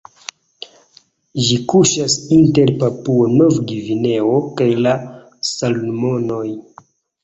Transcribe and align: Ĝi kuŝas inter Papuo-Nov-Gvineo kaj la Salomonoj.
Ĝi 1.49 1.57
kuŝas 1.73 2.17
inter 2.39 2.73
Papuo-Nov-Gvineo 2.81 4.35
kaj 4.59 4.73
la 4.85 4.99
Salomonoj. 5.55 6.47